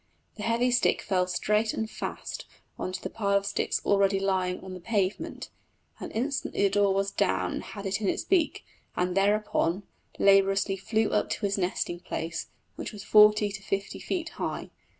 The 0.33 0.41
heavy 0.41 0.71
stick 0.71 1.03
fell 1.03 1.27
straight 1.27 1.75
and 1.75 1.87
fast 1.87 2.47
on 2.79 2.91
to 2.91 2.99
the 3.03 3.07
pile 3.11 3.37
of 3.37 3.45
sticks 3.45 3.79
already 3.85 4.19
lying 4.19 4.59
on 4.61 4.73
the 4.73 4.79
pavement, 4.79 5.51
and 5.99 6.11
instantly 6.13 6.63
the 6.63 6.71
daw 6.71 6.89
was 6.89 7.11
down 7.11 7.51
and 7.53 7.63
had 7.63 7.85
it 7.85 8.01
in 8.01 8.07
his 8.07 8.25
beak, 8.25 8.65
and 8.95 9.15
thereupon 9.15 9.83
laboriously 10.17 10.77
flew 10.77 11.09
up 11.11 11.29
to 11.29 11.45
his 11.45 11.55
nesting 11.59 11.99
place, 11.99 12.47
which 12.77 12.91
was 12.91 13.03
forty 13.03 13.51
to 13.51 13.61
fifty 13.61 13.99
feet 13.99 14.29
high. 14.29 14.71